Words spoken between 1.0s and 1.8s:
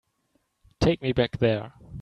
me back there.